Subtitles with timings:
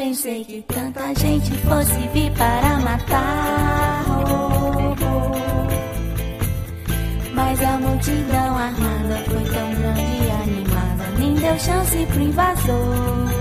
[0.00, 4.02] pensei que tanta gente fosse vir para matar.
[4.08, 5.36] Oh, oh.
[7.34, 13.39] Mas a multidão armada foi tão grande e animada, nem deu chance pro invasor.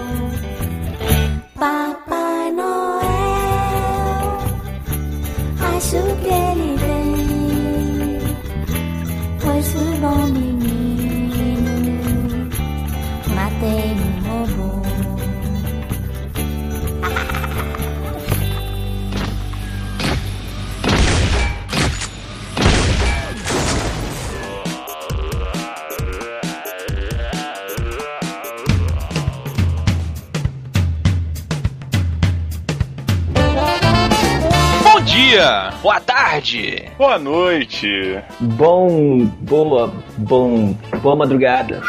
[35.10, 36.88] Dia, boa tarde.
[36.98, 38.22] Boa noite.
[38.40, 41.82] Bom, boa, bom, boa madrugada.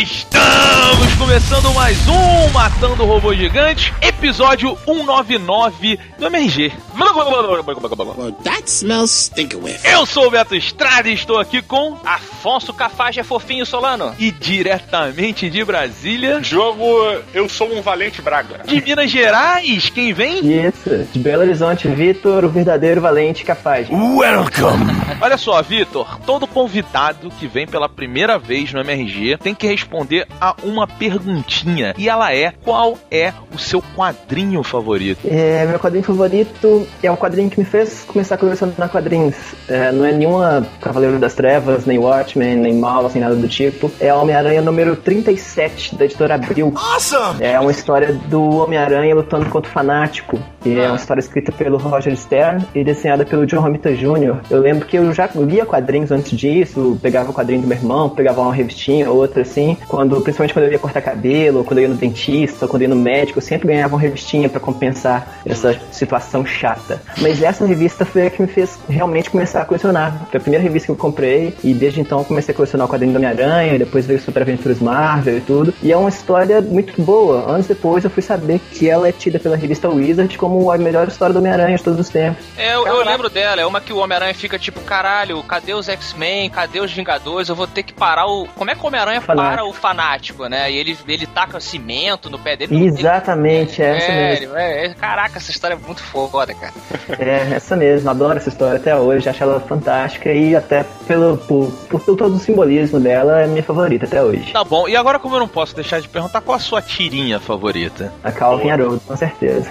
[0.00, 6.72] Estamos começando mais um Matando Robô Gigante, episódio 199 do MRG.
[8.16, 9.32] Well, that smells.
[9.84, 14.14] Eu sou o Beto Estrada e estou aqui com Afonso Cafage é fofinho Solano.
[14.18, 16.84] e diretamente de Brasília, Jogo
[17.34, 18.62] Eu Sou um Valente Braga.
[18.64, 20.38] de Minas Gerais, quem vem?
[20.68, 23.88] Isso, de Belo Horizonte, Vitor, o verdadeiro valente capaz.
[25.20, 26.99] Olha só, Vitor, todo convidado
[27.38, 31.94] que vem pela primeira vez no MRG tem que responder a uma perguntinha.
[31.96, 35.20] E ela é: qual é o seu quadrinho favorito?
[35.24, 39.34] É, meu quadrinho favorito é um quadrinho que me fez começar a colecionar quadrinhos.
[39.68, 43.90] É, não é nenhuma Cavaleiro das Trevas, nem Watchmen, nem Mal, assim, nada do tipo.
[43.98, 46.72] É Homem-Aranha número 37, da editora Abril.
[46.76, 47.42] Awesome!
[47.42, 50.38] É uma história do Homem-Aranha lutando contra o Fanático.
[50.64, 54.40] E é uma história escrita pelo Roger Stern e desenhada pelo John Romita Jr.
[54.50, 58.08] Eu lembro que eu já lia quadrinhos antes disso, pegava o quadrinho do meu irmão,
[58.08, 59.76] pegava uma revistinha, outra assim.
[59.88, 62.94] Quando, principalmente quando eu ia cortar cabelo, quando eu ia no dentista, quando eu ia
[62.94, 67.00] no médico, eu sempre ganhava uma revistinha pra compensar essa situação chata.
[67.20, 70.26] Mas essa revista foi a que me fez realmente começar a colecionar.
[70.30, 72.90] Foi a primeira revista que eu comprei e desde então eu comecei a colecionar o
[72.90, 75.74] quadrinho do Homem-Aranha, depois veio Super Aventuras Marvel e tudo.
[75.82, 77.50] E é uma história muito boa.
[77.50, 81.08] Anos depois eu fui saber que ela é tida pela revista Wizard como a melhor
[81.08, 82.44] história do Homem-Aranha de todos os tempos.
[82.56, 85.88] É, eu, eu lembro dela, é uma que o Homem-Aranha fica tipo, caralho, cadê os
[85.88, 86.50] X-Men?
[86.50, 87.48] Cadê os Vingadores?
[87.48, 88.46] Eu vou ter que parar o.
[88.56, 90.70] Como é que o Homem-Aranha para o fanático, né?
[90.70, 92.84] E ele, ele taca cimento no pé dele.
[92.86, 94.56] Exatamente, é essa É, mesmo.
[94.56, 96.72] é, é, caraca, essa história é muito foda, cara.
[97.20, 101.70] É, essa mesmo, adoro essa história até hoje, acho ela fantástica e até pelo, por,
[101.88, 104.52] por todo o simbolismo dela é minha favorita até hoje.
[104.52, 107.38] Tá bom, e agora, como eu não posso deixar de perguntar, qual a sua tirinha
[107.38, 108.12] favorita?
[108.24, 109.70] A Calvin Haroldo, com certeza.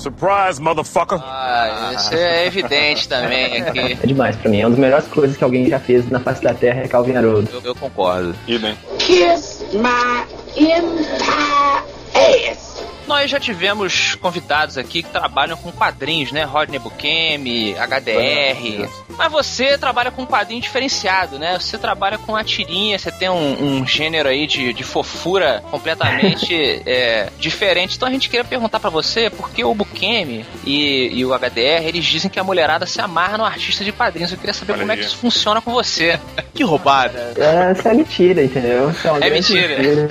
[0.00, 1.18] Surprise, motherfucker.
[1.22, 3.98] Ah, isso é evidente também aqui.
[4.02, 6.42] É demais pra mim, é uma das melhores coisas que alguém já fez na face
[6.42, 7.48] da Terra é Calvin Haroldo.
[7.52, 8.34] Eu, eu concordo.
[8.46, 8.76] Idem.
[8.98, 10.24] Kiss my
[10.56, 11.84] entire
[12.14, 12.69] ass.
[13.10, 16.44] Nós já tivemos convidados aqui que trabalham com quadrinhos, né?
[16.44, 18.88] Rodney Bukemi, HDR.
[19.18, 21.58] Mas você trabalha com um quadrinho diferenciado, né?
[21.58, 26.54] Você trabalha com a tirinha, você tem um, um gênero aí de, de fofura completamente
[26.86, 27.96] é, diferente.
[27.96, 31.88] Então a gente queria perguntar pra você por que o Bukemi e, e o HDR,
[31.88, 34.30] eles dizem que a mulherada se amarra no artista de quadrinhos.
[34.30, 35.00] Eu queria saber Olha como é aí.
[35.00, 36.16] que isso funciona com você.
[36.54, 37.32] Que roubada.
[37.36, 38.90] É, Essa é mentira, entendeu?
[38.90, 40.08] Essa uma É grande mentira.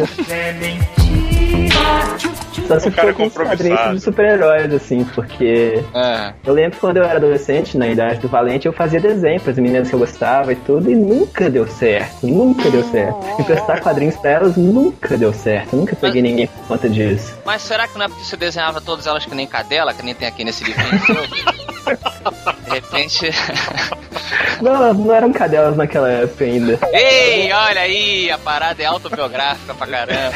[2.68, 6.34] Só se cara for com os quadrinhos de super-heróis, assim, porque É.
[6.46, 9.52] eu lembro que quando eu era adolescente, na idade do Valente, eu fazia desenho para
[9.52, 12.26] as meninas que eu gostava e tudo, e nunca deu certo.
[12.28, 13.18] Nunca deu certo.
[13.42, 15.76] Emprestar quadrinhos pra elas nunca deu certo.
[15.76, 17.36] Nunca peguei ninguém por conta disso.
[17.46, 20.14] Mas será que não é porque você desenhava todas elas que nem cadela, que nem
[20.14, 21.16] tem aqui nesse livrinho seu?
[22.66, 23.30] De repente.
[24.62, 26.78] Não, não eram cadelas naquela época ainda.
[26.94, 30.36] Ei, olha aí, a parada é autobiográfica pra caramba.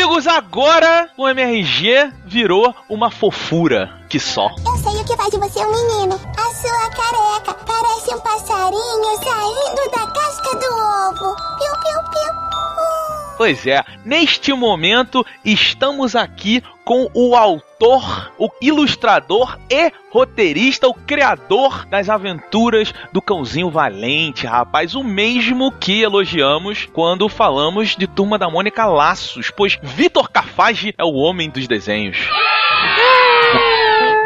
[0.00, 4.48] Amigos, agora o MRG virou uma fofura que só.
[4.66, 6.14] Eu sei o que faz de você um menino.
[6.14, 11.36] A sua careca parece um passarinho saindo da casca do ovo.
[11.58, 12.99] Piu, piu, piu.
[13.40, 21.86] Pois é, neste momento estamos aqui com o autor, o ilustrador e roteirista, o criador
[21.86, 28.50] das aventuras do Cãozinho Valente, rapaz, o mesmo que elogiamos quando falamos de Turma da
[28.50, 32.18] Mônica Laços, pois Vitor Cafage é o homem dos desenhos.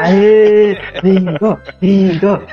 [0.01, 2.43] Aê, lindo, lindo.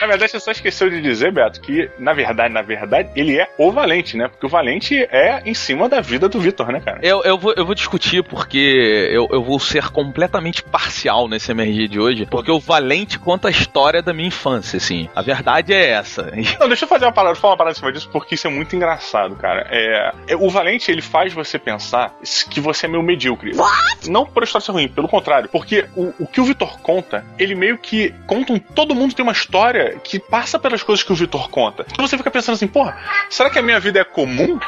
[0.00, 3.48] Na verdade, você só esqueceu de dizer, Beto, que na verdade, na verdade, ele é
[3.58, 4.28] o Valente, né?
[4.28, 7.00] Porque o Valente é em cima da vida do Vitor, né, cara?
[7.02, 11.88] Eu, eu, vou, eu vou discutir porque eu, eu vou ser completamente parcial nesse MRG
[11.88, 15.08] de hoje, porque o Valente conta a história da minha infância, assim.
[15.14, 16.32] A verdade é essa.
[16.58, 18.50] Não, deixa eu fazer uma parada, falar uma parada em cima disso, porque isso é
[18.50, 19.66] muito engraçado, cara.
[19.70, 22.14] É, é, o Valente, ele faz você pensar
[22.48, 23.54] que você é meio medíocre.
[23.54, 24.08] What?
[24.08, 25.48] Não por história ser ruim, pelo contrário.
[25.50, 29.22] Porque o, o que o Vitor conta, ele meio que conta um, todo mundo tem
[29.22, 31.86] uma história que passa pelas coisas que o Vitor conta.
[31.90, 32.96] Então você fica pensando assim, porra,
[33.28, 34.58] será que a minha vida é comum?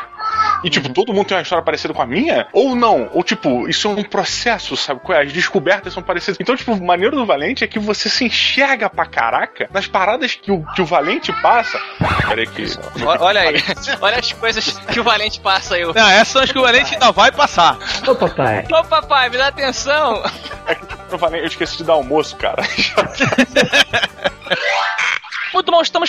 [0.65, 0.95] E, tipo, uhum.
[0.95, 2.47] todo mundo tem uma história parecida com a minha?
[2.53, 3.11] Ou não?
[3.13, 5.01] Ou, tipo, isso é um processo, sabe?
[5.11, 5.23] É?
[5.23, 6.39] As descobertas são parecidas.
[6.41, 10.35] Então, tipo, o maneiro do Valente é que você se enxerga pra caraca nas paradas
[10.35, 11.81] que o, que o Valente passa.
[12.29, 12.67] Peraí que.
[13.05, 13.57] Olha aí.
[14.01, 15.85] Olha as coisas que o Valente passa aí.
[15.85, 17.79] Não, essas são as que o Valente ainda vai passar.
[18.07, 18.65] Ô, papai.
[18.71, 20.23] Ô, papai, me dá atenção.
[20.67, 20.85] É que
[21.21, 22.63] eu esqueci de dar almoço, cara.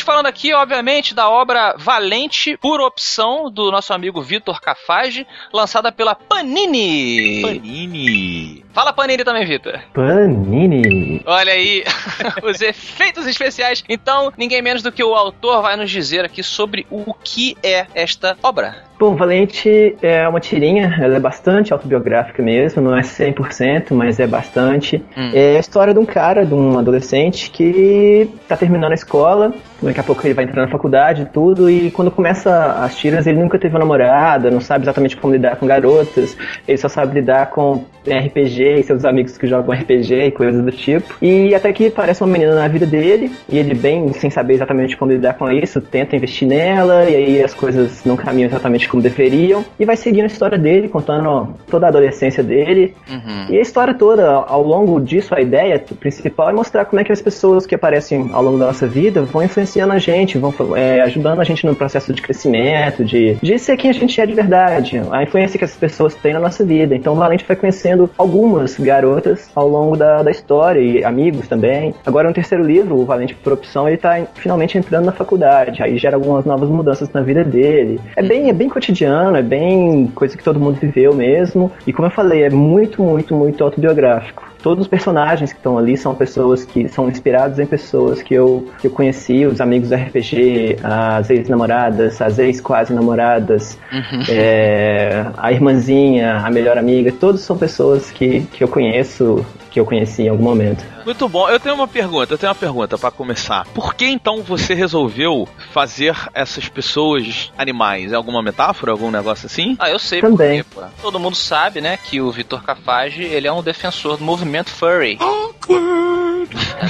[0.03, 6.13] Falando aqui, obviamente, da obra Valente por opção do nosso amigo Vitor Cafage, lançada pela
[6.13, 7.41] Panini.
[7.41, 8.62] Panini.
[8.73, 9.79] Fala Panini também, Vitor.
[9.93, 11.21] Panini.
[11.25, 11.83] Olha aí,
[12.43, 13.83] os efeitos especiais.
[13.87, 17.85] Então, ninguém menos do que o autor vai nos dizer aqui sobre o que é
[17.93, 18.83] esta obra.
[18.99, 24.25] Bom, Valente é uma tirinha, ela é bastante autobiográfica mesmo, não é 100%, mas é
[24.25, 25.03] bastante.
[25.15, 25.31] Hum.
[25.33, 29.99] É a história de um cara, de um adolescente que tá terminando a escola, daqui
[29.99, 33.39] a pouco ele vai entrar na faculdade e tudo, e quando começa as tiras ele
[33.39, 36.37] nunca teve uma namorada, não sabe exatamente como lidar com garotas,
[36.67, 40.71] ele só sabe lidar com RPG e seus amigos que jogam RPG e coisas do
[40.71, 41.15] tipo.
[41.21, 44.97] E até que parece uma menina na vida dele, e ele bem sem saber exatamente
[44.97, 49.01] como lidar com isso, tenta investir nela, e aí as coisas não caminham exatamente como
[49.01, 52.93] deveriam, e vai seguindo a história dele, contando ó, toda a adolescência dele.
[53.09, 53.45] Uhum.
[53.49, 57.11] E a história toda, ao longo disso, a ideia principal é mostrar como é que
[57.11, 61.01] as pessoas que aparecem ao longo da nossa vida vão influenciando a gente, vão é,
[61.01, 64.33] ajudando a gente no processo de crescimento, de, de ser quem a gente é de
[64.33, 66.95] verdade, a influência que essas pessoas têm na nossa vida.
[66.95, 71.93] Então, o Valente vai conhecendo algumas garotas ao longo da, da história e amigos também.
[72.05, 75.97] Agora, no terceiro livro, o Valente por opção, ele tá finalmente entrando na faculdade, aí
[75.97, 77.99] gera algumas novas mudanças na vida dele.
[78.15, 81.71] É bem, é bem cotidiano, é bem coisa que todo mundo viveu mesmo.
[81.85, 85.97] E como eu falei, é muito, muito, muito autobiográfico todos os personagens que estão ali
[85.97, 89.95] são pessoas que são inspirados em pessoas que eu, que eu conheci, os amigos do
[89.95, 94.23] RPG, as ex-namoradas, as ex-quase namoradas, uhum.
[94.29, 97.82] é, a irmãzinha, a melhor amiga, todos são pessoas
[98.13, 100.85] que, que eu conheço, que eu conheci em algum momento.
[101.05, 101.49] Muito bom.
[101.49, 103.65] Eu tenho uma pergunta, eu tenho uma pergunta para começar.
[103.73, 108.11] Por que então você resolveu fazer essas pessoas animais?
[108.11, 109.75] É alguma metáfora, algum negócio assim?
[109.79, 110.63] Ah, eu sei Também.
[110.63, 114.69] Porque, Todo mundo sabe, né, que o Vitor Cafage, ele é um defensor do movimento
[114.69, 115.17] furry.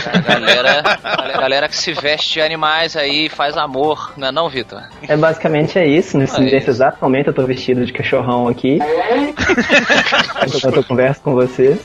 [0.05, 4.49] A galera, a galera que se veste de animais aí faz amor, não é não,
[4.49, 4.81] Vitor?
[5.07, 6.17] É basicamente é isso.
[6.17, 8.79] Nesse, é nesse exato momento eu tô vestido de cachorrão aqui.
[10.47, 11.77] Enquanto eu converso com você.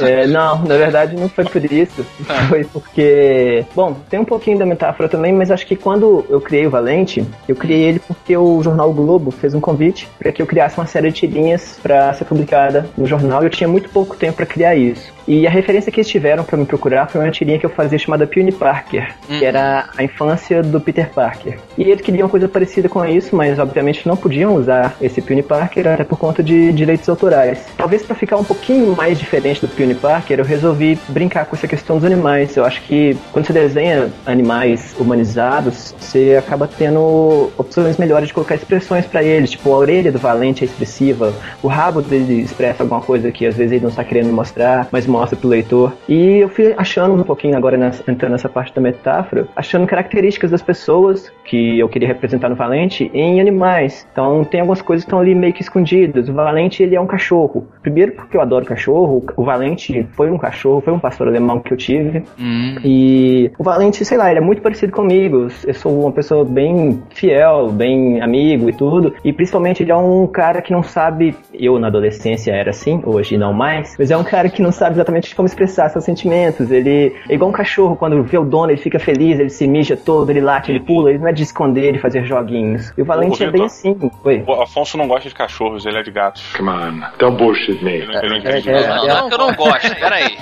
[0.00, 2.04] É, não, na verdade não foi por isso.
[2.28, 2.46] Ah.
[2.50, 3.64] Foi porque.
[3.74, 7.24] Bom, tem um pouquinho da metáfora também, mas acho que quando eu criei o Valente,
[7.48, 10.86] eu criei ele porque o jornal Globo fez um convite para que eu criasse uma
[10.86, 14.46] série de tirinhas para ser publicada no jornal e eu tinha muito pouco tempo para
[14.46, 15.13] criar isso.
[15.26, 17.98] E a referência que eles tiveram para me procurar foi uma tirinha que eu fazia
[17.98, 19.42] chamada Puny Parker, que uhum.
[19.42, 21.58] era a infância do Peter Parker.
[21.78, 25.88] E eles queriam coisa parecida com isso, mas obviamente não podiam usar esse Puny Parker
[25.88, 27.66] até por conta de direitos autorais.
[27.76, 31.66] Talvez para ficar um pouquinho mais diferente do Puny Parker, eu resolvi brincar com essa
[31.66, 32.56] questão dos animais.
[32.56, 38.54] Eu acho que quando você desenha animais humanizados, você acaba tendo opções melhores de colocar
[38.54, 43.00] expressões para eles, tipo a orelha do Valente é expressiva, o rabo dele expressa alguma
[43.00, 45.92] coisa que às vezes ele não está querendo mostrar, mas mostra pro leitor.
[46.08, 50.50] E eu fui achando um pouquinho agora, nessa, entrando nessa parte da metáfora, achando características
[50.50, 54.06] das pessoas que eu queria representar no Valente em animais.
[54.10, 56.28] Então tem algumas coisas que estão ali meio que escondidas.
[56.28, 57.68] O Valente, ele é um cachorro.
[57.80, 59.24] Primeiro porque eu adoro cachorro.
[59.36, 62.24] O Valente foi um cachorro, foi um pastor alemão que eu tive.
[62.38, 62.76] Hum.
[62.84, 65.48] E o Valente, sei lá, ele é muito parecido comigo.
[65.64, 69.14] Eu sou uma pessoa bem fiel, bem amigo e tudo.
[69.24, 73.36] E principalmente ele é um cara que não sabe, eu na adolescência era assim, hoje
[73.36, 76.70] não mais, mas é um cara que não sabe exatamente como expressar seus sentimentos.
[76.70, 79.96] Ele é igual um cachorro, quando vê o dono, ele fica feliz, ele se mija
[79.96, 82.92] todo, ele late, ele pula, ele não é de esconder e fazer joguinhos.
[82.96, 83.96] E o Valente Ô, é bem assim.
[84.24, 84.44] Oi.
[84.46, 86.42] O Afonso não gosta de cachorros, ele é de gatos.
[86.56, 87.92] Come on, don't bullshit me.
[87.92, 90.36] Ele não, ele não entende é, não é que eu não gosto, peraí.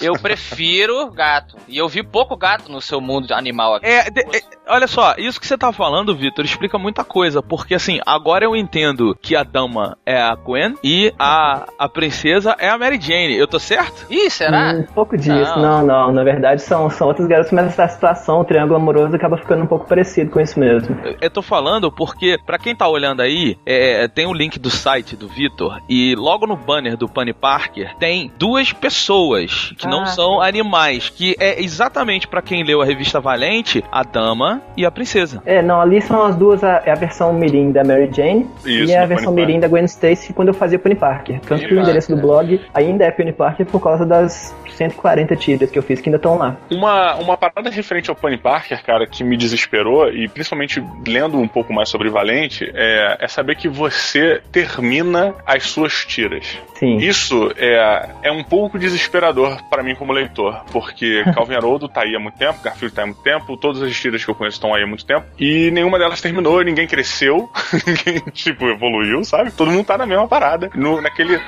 [0.00, 1.56] Eu prefiro gato.
[1.68, 3.86] E eu vi pouco gato no seu mundo animal aqui.
[3.86, 7.42] É, de- é, olha só, isso que você tá falando, Vitor, explica muita coisa.
[7.42, 12.56] Porque assim, agora eu entendo que a dama é a Gwen e a, a princesa
[12.58, 13.36] é a Mary Jane.
[13.36, 14.06] Eu tô certo?
[14.10, 14.72] Ih, será?
[14.72, 15.82] Hum, Um pouco disso, Não.
[15.82, 16.12] não, não.
[16.12, 19.66] Na verdade são, são outros garotos, mas essa situação, o triângulo amoroso, acaba ficando um
[19.66, 20.96] pouco parecido com isso mesmo.
[21.04, 24.70] Eu- Eu tô falando porque, pra quem tá olhando aí, é, tem o link do
[24.70, 30.02] site do Vitor e logo no banner do Bunny Parker tem duas pessoas que não
[30.02, 34.86] Ah, são animais, que é exatamente pra quem leu a revista Valente, a dama e
[34.86, 35.42] a princesa.
[35.44, 38.90] É, não, ali são as duas, a, é a versão Mirim da Mary Jane Isso,
[38.90, 41.40] e é a versão Mirim da Gwen Stacy quando eu fazia Penny Parker.
[41.40, 45.70] Tanto que o endereço do blog ainda é Penny Parker por causa das 140 tiras
[45.70, 46.56] que eu fiz que ainda estão lá.
[46.70, 51.48] Uma, uma parada referente ao Penny Parker, cara, que me desesperou, e principalmente lendo um
[51.48, 56.58] pouco mais sobre Valente, é, é saber que você termina as suas tiras.
[56.78, 56.96] Sim.
[56.96, 62.16] Isso é, é um pouco desesperador pra mim como leitor, porque Calvin Haroldo tá aí
[62.16, 64.56] há muito tempo, Garfield tá aí há muito tempo, todas as tiras que eu conheço
[64.56, 67.50] estão aí há muito tempo, e nenhuma delas terminou, ninguém cresceu,
[67.86, 69.50] ninguém, tipo, evoluiu, sabe?
[69.52, 71.40] Todo mundo tá na mesma parada, no, naquele...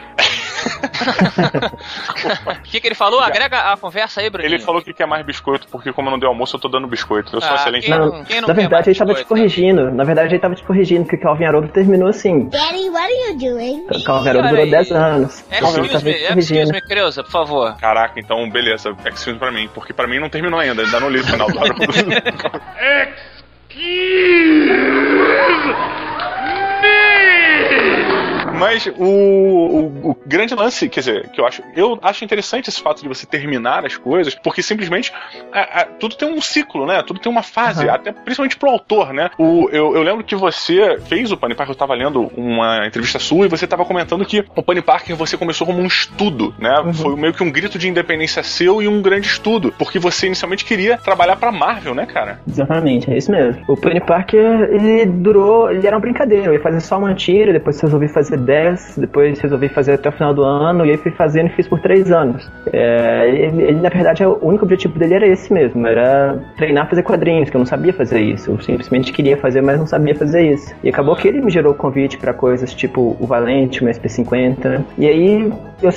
[2.47, 3.21] O que, que ele falou?
[3.21, 4.51] Agrega a conversa aí, Bruninho.
[4.55, 6.87] Ele falou que quer mais biscoito, porque como eu não dei almoço, eu tô dando
[6.89, 7.35] biscoito.
[7.37, 7.83] Eu sou Ah, excelente.
[7.87, 9.25] quem na- não- quem não Na verdade, ele tava te né?
[9.25, 9.91] corrigindo.
[9.93, 12.49] Na verdade, ele tava te corrigindo, porque o Calvin Haroldo terminou assim.
[12.49, 13.87] Daddy, what are you doing?
[13.91, 14.71] O Calvin Haroldo durou aí.
[14.71, 15.43] 10 anos.
[15.51, 17.77] Calvin Excuse me, excuse me, Creuza, por favor.
[17.77, 21.21] Caraca, então beleza, X-Films pra mim, porque pra mim não terminou ainda, ainda não li
[21.21, 21.85] o final do Haroldo.
[28.65, 32.81] Mas o, o, o grande lance, quer dizer, que eu acho, eu acho interessante esse
[32.81, 35.13] fato de você terminar as coisas, porque simplesmente
[35.53, 37.03] a- a- tudo tem um ciclo, né?
[37.07, 37.93] Tudo tem uma fase, Uhum.
[37.93, 39.31] até principalmente pro autor, né?
[39.39, 43.19] O, eu, eu lembro que você fez o Penny Parker, eu tava lendo uma entrevista
[43.19, 46.73] sua e você tava comentando que o Penny Parker você começou como um estudo, né?
[46.95, 50.65] Foi meio que um grito de independência seu e um grande estudo, porque você inicialmente
[50.65, 52.41] queria trabalhar pra Marvel, né, cara?
[52.49, 53.63] Exatamente, é isso mesmo.
[53.69, 54.41] O Penny Parker,
[54.73, 58.37] ele durou, ele era uma brincadeira, eu ia fazer só uma tira, depois resolvi fazer
[58.39, 58.54] 10,
[58.97, 61.81] depois resolvi fazer até o final do ano, e aí fui fazendo e fiz por
[61.81, 62.51] 3 anos.
[62.73, 66.89] É, ele, ele, na verdade, o único objetivo dele era esse mesmo, era treinar a
[66.89, 70.15] fazer quadrinhos, que eu não sabia fazer isso, eu simplesmente queria fazer, mas não sabia
[70.15, 70.75] fazer isso.
[70.83, 75.07] E acabou que ele me gerou convite pra coisas tipo o Valente, o SP50, e
[75.07, 75.91] aí, eu,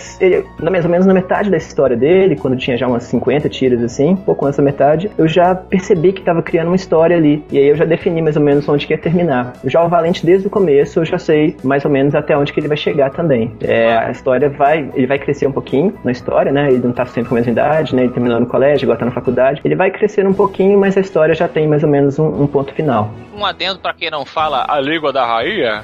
[0.71, 4.15] mais ou menos na metade da história dele, quando tinha já umas 50 tiras assim,
[4.15, 7.43] pouco antes da metade, eu já percebi que tava criando uma história ali.
[7.51, 9.53] E aí eu já defini mais ou menos onde que ia terminar.
[9.65, 12.59] Já o Valente, desde o começo, eu já sei mais ou menos até onde que
[12.59, 13.55] ele vai chegar também.
[13.61, 16.71] É, a história vai, ele vai crescer um pouquinho na história, né?
[16.71, 18.03] Ele não tá sempre com a mesma idade, né?
[18.03, 19.61] Ele terminou no colégio, agora tá na faculdade.
[19.63, 22.47] Ele vai crescer um pouquinho, mas a história já tem mais ou menos um, um
[22.47, 23.11] ponto final.
[23.35, 25.83] Um adendo pra quem não fala a língua da rainha.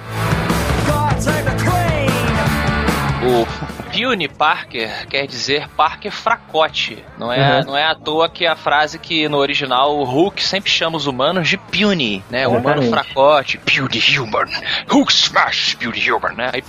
[3.25, 7.03] O Puny Parker quer dizer Parker fracote.
[7.17, 7.65] Não é, Uhum.
[7.67, 11.05] não é à toa que a frase que no original o Hulk sempre chama os
[11.07, 12.47] humanos de Puny, né?
[12.47, 14.49] O humano fracote, Puny Human,
[14.89, 16.49] Hulk Smash, Puny Human, né?
[16.53, 16.63] Aí,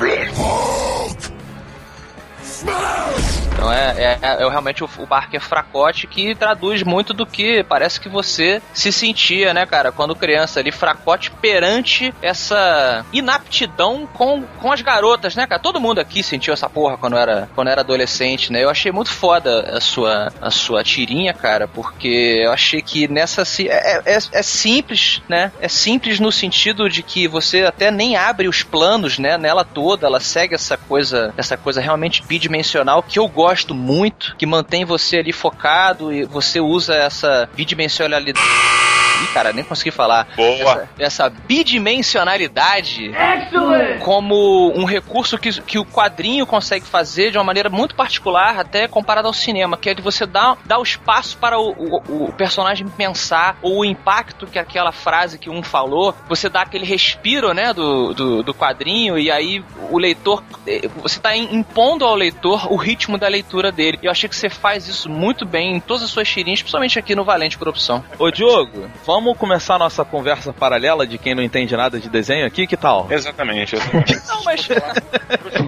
[3.55, 8.01] Então é, é, é realmente o, o Parker fracote que traduz muito do que parece
[8.01, 14.73] que você se sentia, né, cara, quando criança ali, fracote perante essa inaptidão com, com
[14.73, 15.63] as garotas, né, cara?
[15.63, 18.63] Todo mundo aqui sentiu essa porra quando era, quando era adolescente, né?
[18.63, 23.45] Eu achei muito foda a sua, a sua tirinha, cara, porque eu achei que nessa.
[23.45, 25.53] si- É, é, é simples, né?
[25.61, 30.07] É simples no sentido de que você até nem abre os planos, né, nela toda,
[30.07, 32.23] ela segue essa coisa, essa coisa realmente
[33.03, 38.94] que eu gosto muito, que mantém você ali focado e você usa essa bidimensionalidade.
[39.23, 40.29] Ih, cara, nem consegui falar.
[40.37, 40.51] Boa.
[40.51, 43.13] Essa, essa bidimensionalidade
[44.01, 48.89] como um recurso que, que o quadrinho consegue fazer de uma maneira muito particular, até
[48.89, 52.33] comparado ao cinema, que é de você dar, dar o espaço para o, o, o
[52.33, 57.53] personagem pensar, ou o impacto que aquela frase que um falou, você dá aquele respiro,
[57.53, 62.73] né, do, do, do quadrinho, e aí o leitor, eh, você está impondo ao leitor
[62.73, 63.99] o ritmo da leitura dele.
[64.03, 66.99] E eu achei que você faz isso muito bem em todas as suas tirinhas, principalmente
[66.99, 68.05] aqui no Valente por Opção.
[68.19, 72.47] Ô Diogo, vamos começar a nossa conversa paralela de quem não entende nada de desenho
[72.47, 73.07] aqui, que tal?
[73.11, 73.77] Exatamente.
[74.29, 74.69] Não, mas.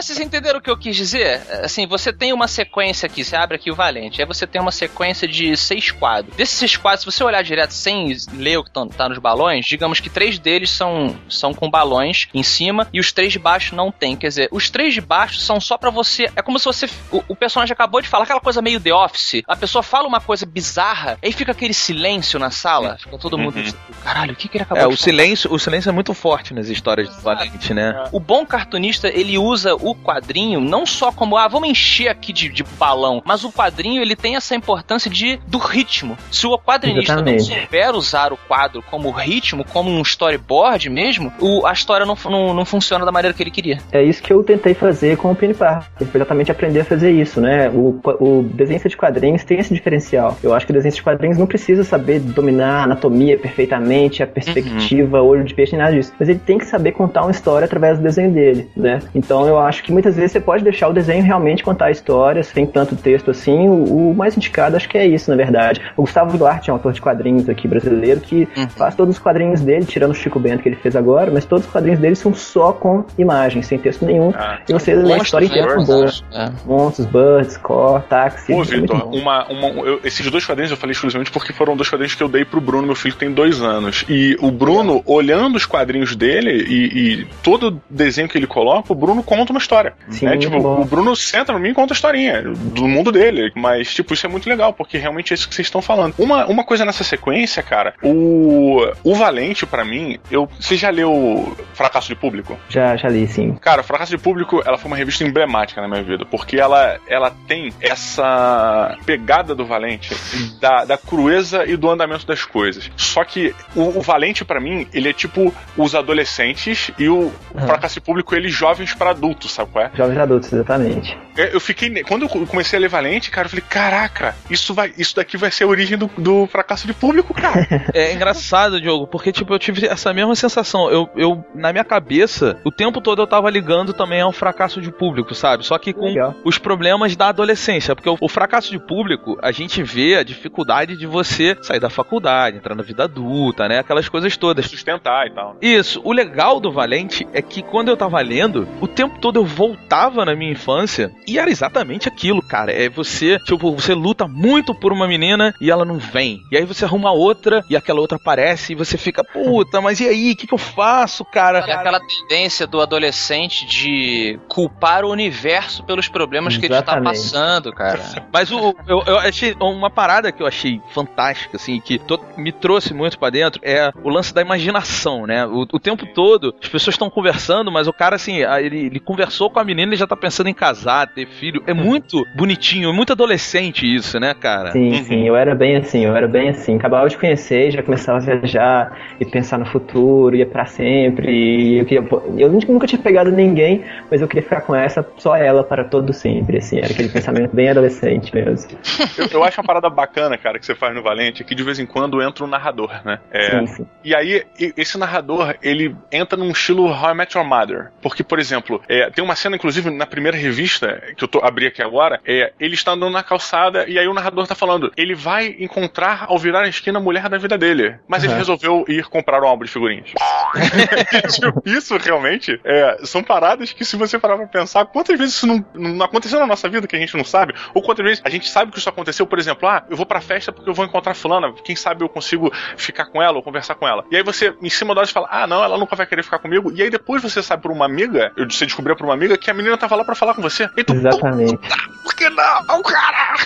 [0.00, 1.42] Mas vocês entenderam o que eu quis dizer?
[1.62, 4.70] Assim, você tem uma sequência aqui, você abre aqui o Valente, aí você tem uma
[4.72, 6.34] sequência de seis quadros.
[6.36, 10.00] Desses seis quadros, se você olhar direto sem ler o que tá nos balões, digamos
[10.00, 13.92] que três deles são, são com balões em cima e os três de baixo não
[13.92, 14.16] tem.
[14.16, 16.30] Quer dizer, os três de baixo são só pra você.
[16.34, 16.88] É como se você.
[17.12, 19.42] O, o personagem acabou de falar aquela coisa meio The Office.
[19.46, 22.96] A pessoa fala uma coisa bizarra, aí fica aquele silêncio na sala.
[22.98, 23.58] Fica todo mundo.
[23.58, 23.72] Uhum.
[24.02, 26.14] Caralho, o que, que ele acabou É, de o falar?" silêncio, o silêncio é muito
[26.14, 28.08] forte nas histórias do Valente, né?
[28.12, 32.48] O bom cartunista, ele usa o quadrinho não só como, ah, vamos encher aqui de,
[32.48, 36.16] de balão, mas o quadrinho, ele tem essa importância de do ritmo.
[36.30, 37.50] Se o quadrinista Exatamente.
[37.50, 42.16] não souber usar o quadro como ritmo, como um storyboard mesmo, o, a história não,
[42.24, 43.78] não, não funciona da maneira que ele queria.
[43.92, 46.08] É isso que eu tentei fazer com o Penny Parker.
[46.14, 47.68] Exatamente aprender a fazer isso, né?
[47.70, 50.36] O, o desenhista de quadrinhos tem esse diferencial.
[50.42, 54.26] Eu acho que o desenhista de quadrinhos não precisa saber dominar a anatomia perfeitamente, a
[54.26, 56.12] perspectiva, olho de peixe, nada disso.
[56.18, 59.00] Mas ele tem que saber contar uma história através do desenho dele, né?
[59.14, 62.42] Então eu acho que muitas vezes você pode deixar o desenho realmente contar a história,
[62.42, 63.68] sem tanto texto assim.
[63.68, 65.80] O, o mais indicado acho que é isso, na verdade.
[65.96, 68.68] O Gustavo Duarte é um autor de quadrinhos aqui brasileiro que Uhum.
[68.68, 71.64] faz todos os quadrinhos dele, tirando o Chico Bento que ele fez agora, mas todos
[71.66, 74.32] os quadrinhos dele são só com imagens, sem texto nenhum.
[74.34, 74.58] Ah.
[74.68, 76.04] E você lê a história inteira né, com.
[76.36, 76.50] É.
[76.66, 78.52] Monstros, Birds, Core, Táxi.
[78.52, 81.88] Pô, é Vitor, uma, uma, eu- esses dois quadrinhos eu falei exclusivamente porque foram dois
[81.88, 84.04] quadrinhos que eu dei pro Bruno, meu filho tem dois anos.
[84.08, 88.96] E o Bruno, olhando os quadrinhos dele e, e todo desenho que ele coloca, o
[88.96, 89.69] Bruno conta uma história.
[90.08, 90.36] Sim, né?
[90.36, 90.80] Tipo, bom.
[90.80, 93.52] o Bruno senta no mim e conta a historinha do mundo dele.
[93.54, 96.14] Mas, tipo, isso é muito legal, porque realmente é isso que vocês estão falando.
[96.18, 101.56] Uma, uma coisa nessa sequência, cara, o, o Valente, pra mim, eu, você já leu
[101.74, 102.58] Fracasso de Público?
[102.68, 103.54] Já, já li, sim.
[103.60, 107.30] Cara, Fracasso de Público, ela foi uma revista emblemática na minha vida, porque ela, ela
[107.46, 110.14] tem essa pegada do Valente,
[110.60, 112.90] da, da crueza e do andamento das coisas.
[112.96, 117.66] Só que o, o Valente, pra mim, ele é tipo os adolescentes e o Aham.
[117.66, 119.90] Fracasso de Público, ele jovens pra adultos, sabe qual é?
[119.94, 121.18] Jovens adultos, exatamente.
[121.36, 122.02] Eu eu fiquei.
[122.02, 125.50] Quando eu comecei a ler Valente, cara, eu falei, caraca, isso, vai, isso daqui vai
[125.50, 127.66] ser a origem do, do fracasso de público, cara.
[127.92, 130.90] É engraçado, Diogo, porque, tipo, eu tive essa mesma sensação.
[130.90, 134.90] Eu, eu, na minha cabeça, o tempo todo eu tava ligando também ao fracasso de
[134.92, 135.64] público, sabe?
[135.64, 136.34] Só que com Legal.
[136.44, 137.94] os problemas da adolescência.
[137.94, 141.90] Porque o, o fracasso de público, a gente vê a dificuldade de você sair da
[141.90, 143.78] faculdade, entrar na vida adulta, né?
[143.80, 144.66] Aquelas coisas todas.
[144.66, 145.50] Sustentar e tal.
[145.50, 145.56] né?
[145.62, 149.44] Isso, o legal do Valente é que quando eu tava lendo, o tempo todo eu
[149.46, 152.72] voltava na minha infância e era exatamente aquilo, cara.
[152.72, 156.42] É você, tipo, você luta muito por uma menina e ela não vem.
[156.50, 160.06] E aí você arruma outra e aquela outra aparece e você fica, puta, mas e
[160.08, 160.32] aí?
[160.32, 161.58] O que, que eu faço, cara?
[161.60, 167.16] É aquela tendência do adolescente de culpar o universo pelos problemas que ele está Exatamente.
[167.16, 168.00] passando, cara.
[168.32, 172.52] Mas o, eu, eu achei uma parada que eu achei fantástica, assim, que to- me
[172.52, 175.46] trouxe muito pra dentro é o lance da imaginação, né?
[175.46, 179.48] O, o tempo todo as pessoas estão conversando, mas o cara, assim, ele, ele conversou
[179.48, 181.62] com a menina e já tá pensando em casar, ter filho.
[181.66, 184.72] É muito bonitinho, é muito adolescente isso, né, cara?
[184.72, 185.04] Sim, Uhum.
[185.04, 186.76] sim, eu era bem assim, eu era bem assim.
[186.76, 191.30] Acabava de conhecer, e já começava a viajar e pensar no futuro, ia pra sempre.
[191.30, 195.36] E eu, queria, eu nunca tinha pegado ninguém, mas eu queria ficar com essa, só
[195.36, 196.78] ela, para todo sempre, assim.
[196.78, 198.50] Era aquele pensamento bem adolescente mesmo.
[199.16, 201.62] Eu, eu acho uma parada bacana, cara, que você faz no Valente, é que de
[201.62, 203.18] vez em quando entra um narrador, né?
[203.30, 203.86] É, Sim, sim.
[204.02, 204.42] E aí,
[204.76, 207.90] esse narrador, ele entra num estilo How I Met Your Mother.
[208.00, 211.66] Porque, por exemplo, é, tem uma cena, inclusive, na primeira revista, que eu tô, abri
[211.66, 215.14] aqui agora, é, ele está andando na calçada e aí o narrador tá falando, ele
[215.14, 217.96] vai encontrar, ao virar a esquina, a mulher da vida dele.
[218.08, 218.38] Mas ele Aham.
[218.38, 220.08] resolveu ir comprar um álbum de figurinhas.
[221.66, 225.62] Isso, realmente, é, são paradas que, se você parar pra pensar, quantas vezes isso não,
[225.74, 227.54] não aconteceu na nossa vida que a gente não sabe?
[227.74, 230.22] Ou quantas vezes a gente sabe que isso aconteceu, por exemplo, ah, eu vou pra
[230.22, 233.74] festa porque eu vou encontrar fulana, quem sabe eu consigo ficar com ela ou conversar
[233.74, 234.02] com ela.
[234.10, 236.38] E aí você, em cima da hora, fala, ah, não, ela nunca vai querer ficar
[236.38, 236.72] comigo.
[236.74, 239.50] E aí depois você sabe por uma amiga, eu- você descobriu por uma amiga que
[239.50, 240.68] a menina tava lá pra falar com você.
[240.76, 241.56] E tu, Exatamente.
[242.02, 243.36] por que não, cara?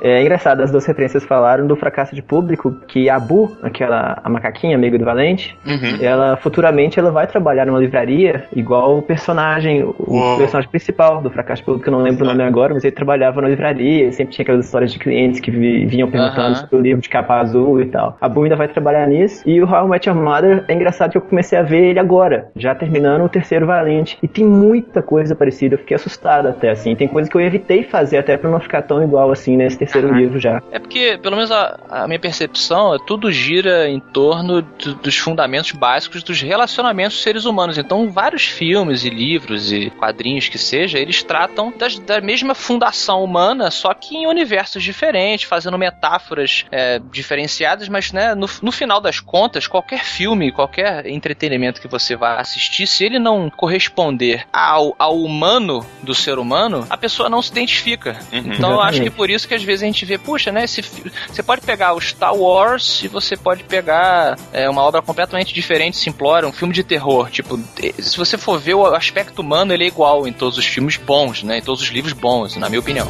[0.00, 4.28] É engraçado, as duas referências falaram do fracasso de público, que a Bu, aquela a
[4.28, 5.98] macaquinha amiga do Valente, Uhum.
[6.00, 10.38] ela futuramente ela vai trabalhar numa livraria igual o personagem, o Uou.
[10.38, 12.92] personagem principal do fracasso de público, que eu não lembro o nome agora, mas ele
[12.94, 16.54] trabalhava na livraria, sempre tinha aquelas histórias de clientes que vi- vinham perguntando Aham.
[16.54, 18.16] sobre o livro de capa azul e tal.
[18.20, 21.10] A Bu ainda vai trabalhar nisso, e o How I Met Your Mother é engraçado
[21.12, 24.44] que eu comecei a ver ele agora, já terminando o terceiro Valente, e tem
[24.82, 28.36] muita coisa parecida, eu fiquei assustado até, assim, tem coisa que eu evitei fazer até
[28.36, 30.60] pra não ficar tão igual assim nesse terceiro livro já.
[30.70, 35.16] É porque, pelo menos a, a minha percepção, é tudo gira em torno do- dos
[35.18, 37.78] fundamentos básicos dos relacionamentos dos seres humanos.
[37.78, 43.22] Então, vários filmes e livros e quadrinhos que seja, eles tratam das- da mesma fundação
[43.24, 49.00] humana, só que em universos diferentes, fazendo metáforas é, diferenciadas, mas né, no, no final
[49.00, 54.94] das contas, qualquer filme, qualquer entretenimento que você vá assistir, se ele não corresponder ao,
[54.98, 58.18] ao humano do ser humano, a pessoa não se identifica.
[58.32, 58.52] Uhum.
[58.54, 60.64] Então eu acho que por isso que às vezes a gente vê, puxa, né?
[60.64, 60.82] Esse,
[61.28, 65.96] você pode pegar o Star Wars e você pode pegar é, uma obra completamente diferente,
[65.96, 67.30] simplória, um filme de terror.
[67.30, 67.58] Tipo,
[67.98, 71.42] se você for ver o aspecto humano, ele é igual em todos os filmes bons,
[71.42, 71.58] né?
[71.58, 73.08] Em todos os livros bons, na minha opinião.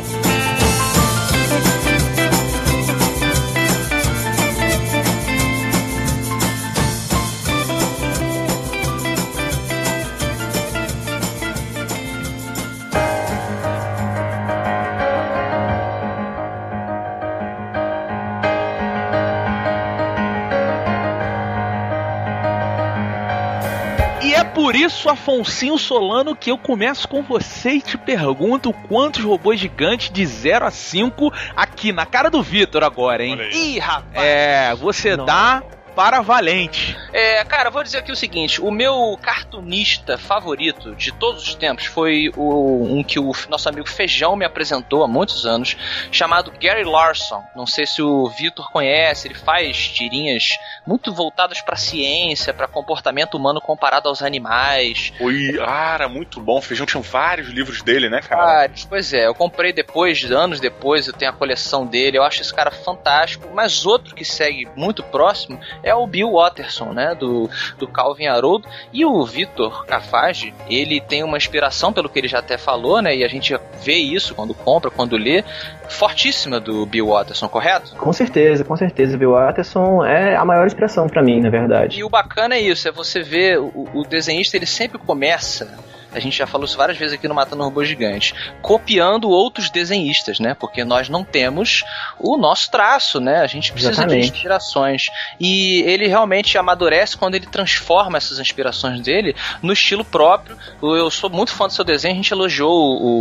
[25.13, 30.67] Afonsinho Solano, que eu começo com você e te pergunto quantos robôs gigantes de 0
[30.67, 33.39] a 5 aqui na cara do Vitor agora, hein?
[33.53, 34.13] Ih, rapaz!
[34.15, 35.25] É, você Não.
[35.25, 35.63] dá
[35.95, 36.97] para Valente.
[37.13, 41.87] É, cara, vou dizer aqui o seguinte: o meu cartunista favorito de todos os tempos
[41.87, 45.77] foi o, um que o nosso amigo Feijão me apresentou há muitos anos,
[46.11, 47.43] chamado Gary Larson.
[47.55, 53.37] Não sei se o Vitor conhece, ele faz tirinhas muito voltadas pra ciência, pra comportamento
[53.37, 55.13] humano comparado aos animais.
[55.21, 56.59] Oi, era muito bom.
[56.59, 58.65] O Feijão tinha vários livros dele, né, cara?
[58.65, 62.41] Ah, pois é, eu comprei depois, anos depois, eu tenho a coleção dele, eu acho
[62.41, 67.49] esse cara fantástico, mas outro que segue muito próximo é o Bill Watterson, né, do,
[67.79, 72.39] do Calvin Haroldo, e o Vitor Cafage, ele tem uma inspiração, pelo que ele já
[72.39, 75.45] até falou, né, e a gente vê isso quando compra, quando lê,
[75.89, 77.95] fortíssima do Bill Watterson, correto?
[77.97, 79.17] Com certeza, com certeza.
[79.17, 81.99] Bill Watterson é a maior inspiração pra mim, na verdade.
[81.99, 85.92] E o bacana é isso, é você ver o, o desenhista, ele sempre começa.
[86.15, 90.39] A gente já falou isso várias vezes aqui no Matando Robô Gigante, copiando outros desenhistas,
[90.39, 90.55] né?
[90.59, 91.85] Porque nós não temos
[92.19, 93.39] o nosso traço, né?
[93.41, 94.31] A gente precisa Exatamente.
[94.31, 95.07] de inspirações.
[95.41, 100.57] E ele realmente amadurece quando ele transforma essas inspirações dele no estilo próprio.
[100.83, 102.73] Eu sou muito fã do seu desenho, a gente elogiou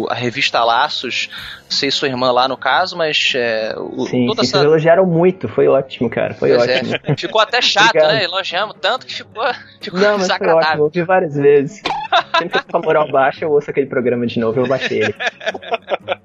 [0.03, 1.29] o- a revista Laços,
[1.69, 4.63] você e sua irmã lá no caso, mas é, o, Sim, toda sim, essa vocês
[4.65, 5.47] elogiaram muito.
[5.47, 6.33] Foi ótimo, cara.
[6.33, 6.77] Foi Pois é.
[6.79, 7.17] ótimo.
[7.17, 8.23] Ficou até chato, né?
[8.23, 9.43] Elogiamos tanto que ficou,
[9.79, 10.45] ficou Não, mas foi ótimo.
[10.47, 10.77] desagradável.
[10.79, 11.81] Eu ouvi várias vezes.
[12.37, 14.67] Sempre que eu tô com a moral baixa, eu ouço aquele programa de novo, eu
[14.67, 15.15] baixei ele.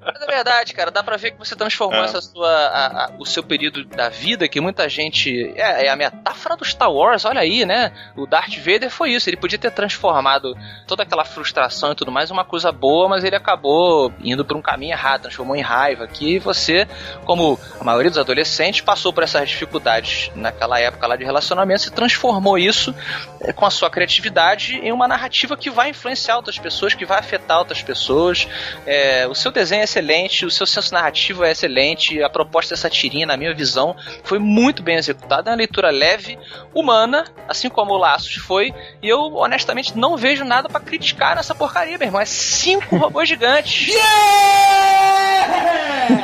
[0.03, 0.91] Mas é verdade, cara.
[0.91, 2.05] Dá pra ver que você transformou É.
[2.05, 5.53] essa sua, a- a- o seu período da vida, que muita gente.
[5.55, 7.91] É, é a metáfora do Star Wars, olha aí, né?
[8.15, 9.29] O Darth Vader foi isso.
[9.29, 10.55] Ele podia ter transformado
[10.87, 14.55] toda aquela frustração e tudo mais em uma coisa boa, mas ele acabou indo por
[14.57, 16.07] um caminho errado, transformou em raiva.
[16.07, 16.87] Que você,
[17.25, 21.91] como a maioria dos adolescentes, passou por essas dificuldades naquela época lá de relacionamento e
[21.91, 22.93] transformou isso
[23.41, 27.19] é, com a sua criatividade em uma narrativa que vai influenciar outras pessoas, que vai
[27.19, 28.47] afetar outras pessoas.
[28.83, 32.89] É, o seu desenho é excelente, o seu senso narrativo é excelente, a proposta dessa
[32.89, 35.51] tirinha, na minha visão, foi muito bem executada.
[35.51, 36.39] É uma leitura leve,
[36.73, 41.53] humana, assim como o Laços foi, e eu honestamente não vejo nada pra criticar nessa
[41.53, 42.19] porcaria, meu irmão.
[42.19, 43.93] É cinco robôs gigantes.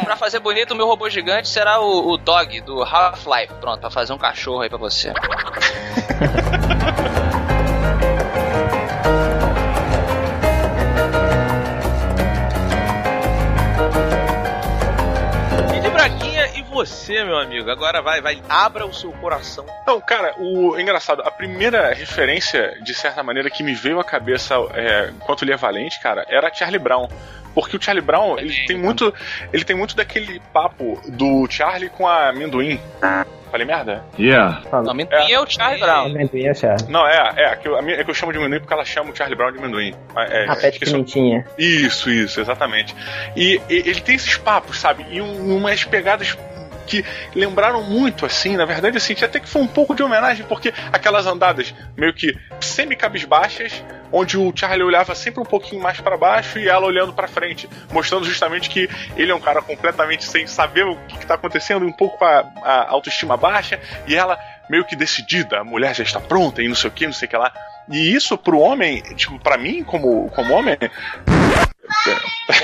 [0.03, 3.53] Pra fazer bonito, o meu robô gigante será o, o Dog do Half-Life.
[3.61, 5.13] Pronto, pra fazer um cachorro aí pra você.
[16.73, 17.69] você, meu amigo?
[17.69, 19.65] Agora vai, vai, abra o seu coração.
[19.85, 24.55] Não, cara, o engraçado, a primeira referência, de certa maneira, que me veio à cabeça
[24.73, 27.07] é, enquanto lia Valente, cara, era Charlie Brown.
[27.53, 29.13] Porque o Charlie Brown, ele tem muito.
[29.51, 32.79] Ele tem muito daquele papo do Charlie com a amendoim.
[33.51, 34.03] Falei merda?
[34.17, 34.63] Yeah.
[34.71, 36.05] Não, amendoim é o Charlie Brown.
[36.07, 36.89] Amendoim é chato.
[36.89, 38.83] Não, é, é, que eu, a minha- é que eu chamo de amendoim porque ela
[38.83, 39.93] chama o Charlie Brown de amendoim.
[40.17, 41.45] É, A Pet o- Pimentinha.
[41.55, 42.95] Isso, isso, exatamente.
[43.35, 45.05] E, e- ele tem esses papos, sabe?
[45.11, 46.35] E um- umas pegadas
[46.87, 50.73] que lembraram muito, assim, na verdade, assim, até que foi um pouco de homenagem, porque
[50.91, 56.59] aquelas andadas meio que semi-cabisbaixas, onde o Charlie olhava sempre um pouquinho mais pra baixo
[56.59, 60.85] e ela olhando pra frente, mostrando justamente que ele é um cara completamente sem saber
[60.85, 64.85] o que, que tá acontecendo, um pouco com a, a autoestima baixa, e ela meio
[64.85, 67.29] que decidida, a mulher já está pronta e não sei o que, não sei o
[67.29, 67.51] que lá.
[67.89, 70.77] E isso pro homem, tipo, pra mim, como, como homem,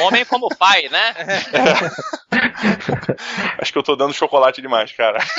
[0.02, 1.14] Homem como pai, né?
[3.60, 5.20] Acho que eu tô dando chocolate demais, cara.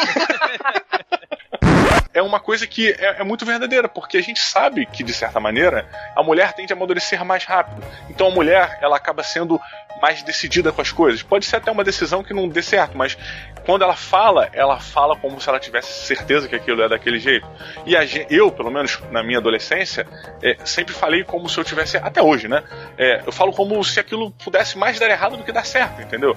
[2.12, 5.38] É uma coisa que é, é muito verdadeira, porque a gente sabe que, de certa
[5.38, 7.82] maneira, a mulher tende a amadurecer mais rápido.
[8.08, 9.60] Então a mulher, ela acaba sendo
[10.02, 11.22] mais decidida com as coisas.
[11.22, 13.16] Pode ser até uma decisão que não dê certo, mas
[13.64, 17.46] quando ela fala, ela fala como se ela tivesse certeza que aquilo é daquele jeito.
[17.86, 20.06] E a eu, pelo menos na minha adolescência,
[20.42, 22.64] é, sempre falei como se eu tivesse, até hoje, né?
[22.96, 26.36] É, eu falo como se aquilo pudesse mais dar errado do que dar certo, entendeu?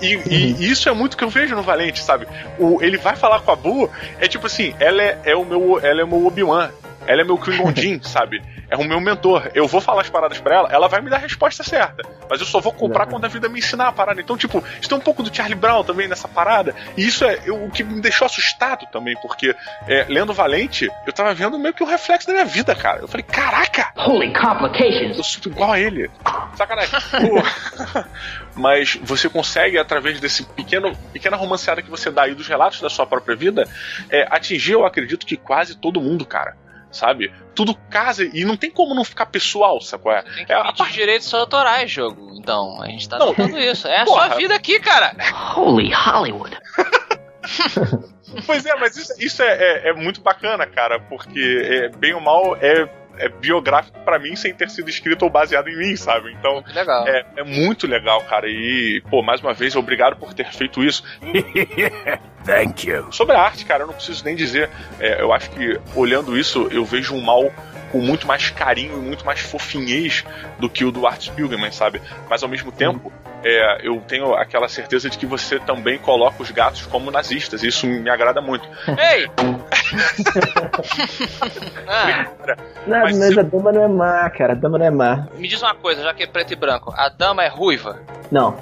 [0.00, 2.26] E, e- e isso é muito que eu vejo no Valente, sabe?
[2.58, 5.80] O, ele vai falar com a Bu, é tipo assim, ela é, é o meu,
[5.80, 6.70] ela é o meu Obi-Wan.
[7.06, 8.42] Ela é meu Klingon Jin, sabe?
[8.70, 9.50] É o meu mentor.
[9.54, 12.02] Eu vou falar as paradas pra ela, ela vai me dar a resposta certa.
[12.30, 14.20] Mas eu só vou comprar quando a vida me ensinar a parada.
[14.20, 16.74] Então, tipo, isso tem um pouco do Charlie Brown também nessa parada.
[16.96, 19.54] E isso é eu- o que me deixou assustado também, porque
[19.86, 23.00] é, lendo Valente, eu tava vendo meio que o reflexo da minha vida, cara.
[23.00, 23.92] Eu falei, caraca!
[23.96, 25.18] Holy complications.
[25.18, 26.10] Eu sou igual a ele.
[26.56, 26.90] Sacanagem.
[28.56, 32.90] Mas você consegue, através desse pequeno, pequena romanceada que você dá aí dos relatos da
[32.90, 33.68] sua própria vida,
[34.10, 36.56] é, atingir, eu acredito que quase todo mundo, cara.
[36.92, 37.32] Sabe?
[37.54, 40.12] Tudo casa e não tem como não ficar pessoal, sacou?
[40.12, 42.30] É, Tem que é a pedir direitos autorais, jogo.
[42.38, 43.88] Então, a gente tá Não, tentando isso.
[43.88, 44.26] É a porra.
[44.28, 45.14] sua vida aqui, cara.
[45.56, 46.56] Holy Hollywood.
[48.46, 52.20] Pois é, mas isso, isso é, é- é muito bacana, cara, porque é, bem ou
[52.20, 56.32] mal é, é biográfico pra mim sem ter sido escrito ou baseado em mim, sabe?
[56.32, 57.06] Então legal.
[57.06, 58.48] é, é muito legal, cara.
[58.48, 61.02] E, pô, mais uma vez, obrigado por ter feito isso.
[62.44, 63.06] Thank you.
[63.12, 64.68] Sobre a arte, cara, eu não preciso nem dizer.
[64.98, 67.52] É, eu acho que olhando isso, eu vejo um mal
[67.92, 70.24] com muito mais carinho e muito mais fofinhez
[70.58, 72.00] do que o do Art Spiegelman, sabe?
[72.28, 73.12] Mas ao mesmo tempo,
[73.44, 77.62] é, eu tenho aquela certeza de que você também coloca os gatos como nazistas.
[77.62, 78.66] e Isso me agrada muito.
[78.88, 79.28] Ei!
[81.86, 82.26] Ah,
[82.86, 84.52] Não, Mas mas, se- a dama não é má, cara.
[84.52, 85.28] A dama não é má.
[85.36, 86.92] me diz uma coisa, já que é preto e branco.
[86.96, 88.00] A dama é ruiva?
[88.30, 88.56] Não.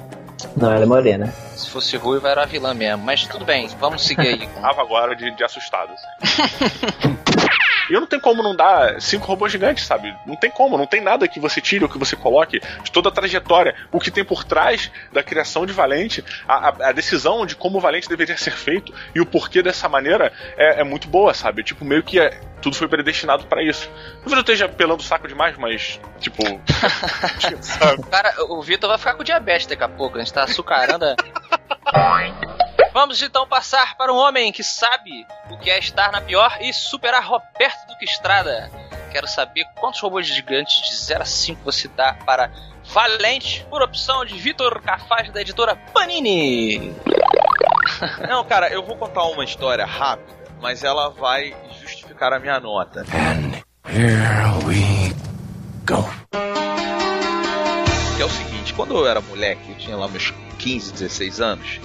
[0.57, 1.33] Não, ela é morena.
[1.71, 3.01] Se fosse ruiva, era a vilã mesmo.
[3.01, 4.49] Mas tudo bem, vamos seguir aí.
[4.61, 5.93] agora de, de assustado.
[5.93, 7.17] assim.
[7.89, 10.13] E eu não tem como não dar cinco robôs gigantes, sabe?
[10.25, 13.07] Não tem como, não tem nada que você tire ou que você coloque de toda
[13.09, 17.45] a trajetória, o que tem por trás da criação de Valente, a, a- a decisão
[17.45, 21.07] de como o Valente deveria ser feito e o porquê dessa maneira é, é muito
[21.07, 21.63] boa, sabe?
[21.63, 23.89] Tipo, meio que é- tudo foi predestinado pra isso.
[24.15, 26.41] Talvez eu esteja pelando o saco demais, mas, tipo.
[28.09, 30.17] Cara, o Vitor vai ficar com diabetes daqui a pouco.
[30.17, 31.05] A gente tá açucarando.
[31.05, 31.15] a-
[32.93, 36.73] Vamos então passar para um homem que sabe o que é estar na pior e
[36.73, 38.69] superar Roberto Duque Estrada.
[39.11, 42.51] Quero saber quantos robôs gigantes de 0 a 5 você dá para
[42.83, 46.93] Valente, por opção de Vitor Cafaz, da editora Panini.
[48.27, 50.29] Não, cara, eu vou contar uma história rápida,
[50.61, 51.55] mas ela vai
[52.21, 53.03] a minha nota.
[53.87, 55.13] Here we
[55.85, 56.07] go.
[58.15, 61.79] Que é o seguinte, quando eu era moleque, eu tinha lá meus 15, 16 anos,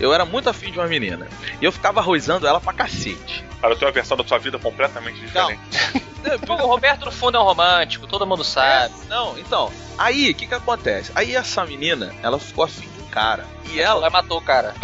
[0.00, 1.28] eu era muito afim de uma menina.
[1.60, 3.44] E eu ficava arrozando ela pra cacete.
[3.60, 5.60] Cara, eu tenho uma versão da sua vida completamente diferente.
[6.46, 8.94] Pô, o Roberto no fundo é um romântico, todo mundo sabe.
[9.04, 11.12] É, não, então, aí, o que que acontece?
[11.14, 13.46] Aí essa menina, ela ficou afim de cara.
[13.70, 14.74] E Ela ela, matou o cara.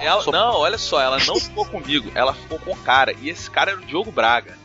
[0.00, 3.14] ela não, olha só, ela não ficou comigo, ela ficou com o cara.
[3.20, 4.58] E esse cara era o Diogo Braga.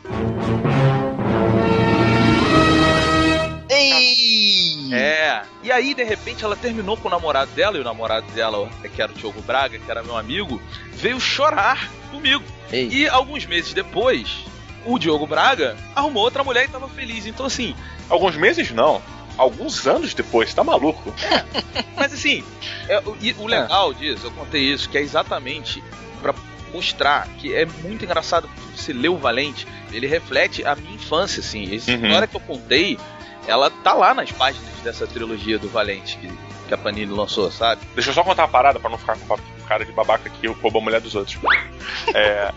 [3.69, 4.93] Ei!
[4.93, 5.41] É.
[5.63, 9.01] E aí, de repente, ela terminou com o namorado dela, e o namorado dela, que
[9.01, 12.43] era o Diogo Braga, que era meu amigo, veio chorar comigo.
[12.71, 12.89] Ei.
[12.89, 14.45] E alguns meses depois,
[14.85, 17.25] o Diogo Braga arrumou outra mulher e tava feliz.
[17.25, 17.75] Então, assim,
[18.09, 19.01] Alguns meses não.
[19.37, 21.13] Alguns anos depois, tá maluco?
[21.97, 22.43] mas assim,
[22.87, 25.83] é, o, o legal disso, eu contei isso, que é exatamente
[26.21, 26.33] pra
[26.73, 31.75] mostrar que é muito engraçado você lê o Valente, ele reflete a minha infância, assim.
[31.75, 32.03] Essa Uhum.
[32.05, 32.97] história que eu contei,
[33.47, 36.27] ela tá lá nas páginas dessa trilogia do Valente que,
[36.73, 37.81] que a Panini lançou, sabe?
[37.93, 40.53] Deixa eu só contar uma parada pra não ficar com cara de babaca que eu
[40.53, 41.37] roubo a mulher dos outros.
[42.13, 42.51] É,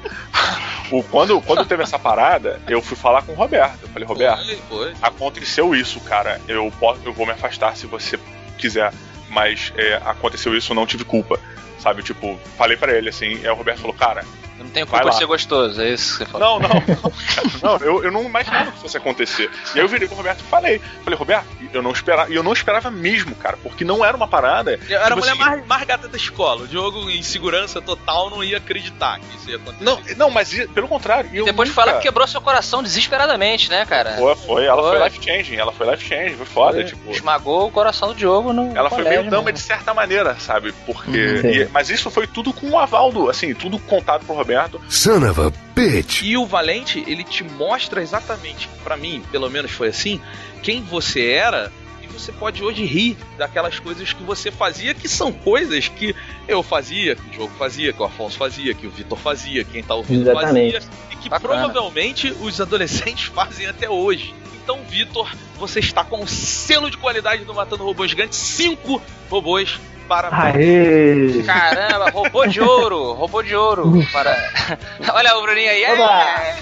[0.91, 3.79] o, quando, quando teve essa parada, eu fui falar com o Roberto.
[3.83, 4.95] Eu falei, Roberto, Foi, foi.
[5.01, 6.41] aconteceu isso, cara.
[6.49, 8.19] Eu, posso, eu vou me afastar se você
[8.59, 8.93] quiser.
[9.31, 11.39] Mas é, aconteceu isso, eu não tive culpa.
[11.79, 14.25] Sabe, tipo, falei pra ele assim, e aí o Roberto falou, cara,
[14.59, 15.13] não tenho Vai culpa de lá.
[15.13, 16.61] ser gostoso, é isso que você falou.
[16.61, 19.51] não, não, não, cara, não, eu, eu não imaginava que fosse acontecer.
[19.75, 22.43] E aí eu virei pro Roberto e falei, falei, Roberto, eu não esperava, e eu
[22.43, 24.79] não esperava mesmo, cara, porque não era uma parada.
[24.89, 26.63] Eu era a tipo mulher assim, mais, mais gata da escola.
[26.63, 29.85] O Diogo, em segurança total, não ia acreditar que isso ia acontecer.
[29.85, 31.31] Não, não, mas pelo contrário.
[31.33, 34.13] eu Depois nunca- fala que quebrou seu coração desesperadamente, né, cara?
[34.17, 35.05] Foi, foi, ela foi, Foi.
[35.09, 36.85] life changing, ela foi life changing, foi foda, Foi.
[36.85, 37.11] tipo.
[37.11, 40.73] Esmagou o coração do Diogo no Ela foi colégio, meio dama de certa maneira, sabe?
[40.85, 41.39] Porque.
[41.39, 41.49] Sim.
[41.49, 44.46] e- mas isso foi tudo com o aval do, assim, tudo contado pro Roberto.
[44.89, 46.23] Son of a bitch.
[46.23, 50.21] E o Valente, ele te mostra exatamente, pra mim, pelo menos foi assim,
[50.63, 51.73] quem você era
[52.19, 56.15] você pode hoje rir daquelas coisas que você fazia, que são coisas que
[56.49, 59.83] eu fazia, que o jogo fazia, que o Afonso fazia, que o Vitor fazia, quem
[59.83, 60.75] tá ouvindo Exatamente.
[60.75, 61.55] fazia, e que Bacana.
[61.55, 64.35] provavelmente os adolescentes fazem até hoje.
[64.63, 69.79] Então, Vitor, você está com o selo de qualidade do Matando Robôs Gigantes, cinco robôs
[70.07, 71.43] para Aê!
[71.45, 73.93] Caramba, robô de ouro, robô de ouro.
[74.13, 74.37] Para...
[75.13, 75.85] Olha o Bruninho aí.
[75.85, 76.57] É.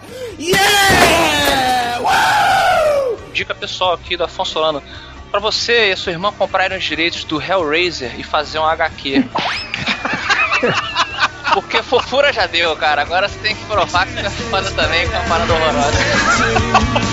[3.32, 4.82] Dica pessoal aqui do Afonso Solano.
[5.30, 9.24] Pra você e a sua irmã comprarem os direitos do Hellraiser e fazer um HQ.
[11.54, 13.02] Porque fofura já deu, cara.
[13.02, 17.09] Agora você tem que provar que você é foda também com uma parada horrorosa.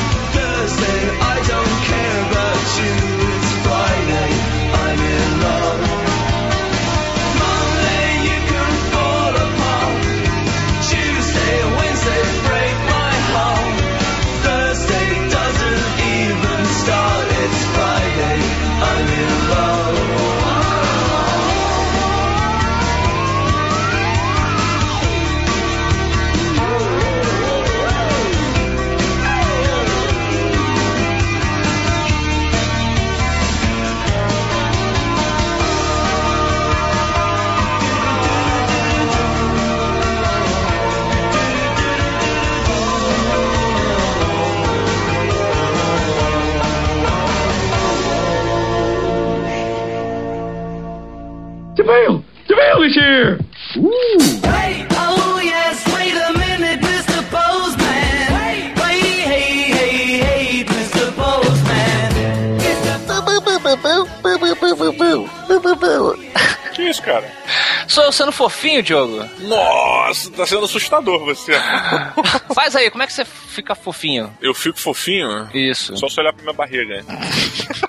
[68.17, 69.23] Sendo fofinho, Diogo?
[69.39, 71.53] Nossa, tá sendo assustador você.
[72.53, 73.25] Faz aí, como é que você
[73.57, 74.31] fica fofinho?
[74.41, 75.49] Eu fico fofinho?
[75.53, 75.97] Isso.
[75.97, 77.03] Só se olhar pra minha barriga.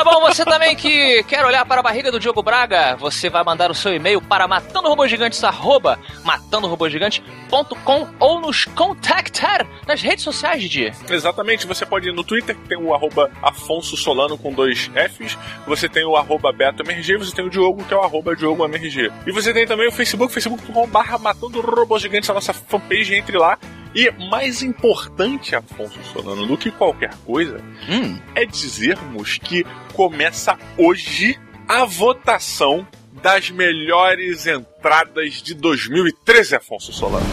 [0.00, 3.44] Tá bom, você também que quer olhar para a barriga do Diogo Braga, você vai
[3.44, 10.90] mandar o seu e-mail para matandorobogigantes, arroba matandorobogigante.com ou nos contactar nas redes sociais, Didi.
[11.10, 15.36] Exatamente, você pode ir no Twitter, que tem o arroba Afonso Solano com dois Fs,
[15.66, 19.12] você tem o arroba BetoMRG, você tem o Diogo, que é o arroba DiogoMRG.
[19.26, 23.58] E você tem também o Facebook, facebook.com.br Matando Robôs Gigantes, a nossa fanpage, entre lá.
[23.94, 31.38] E mais importante, Afonso Solano, do que qualquer coisa, Hum, é dizermos que começa hoje
[31.68, 32.86] a votação
[33.22, 37.26] das melhores entradas de 2013, Afonso Solano.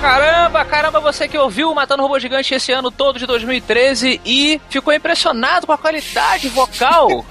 [0.00, 4.60] Caramba, caramba, você que ouviu o Matando Robô Gigante esse ano todo de 2013 e
[4.68, 7.24] ficou impressionado com a qualidade vocal